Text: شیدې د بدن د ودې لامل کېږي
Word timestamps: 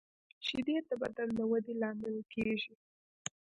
شیدې 0.47 0.75
د 0.89 0.91
بدن 1.01 1.29
د 1.37 1.39
ودې 1.51 1.73
لامل 1.81 2.15
کېږي 2.33 2.73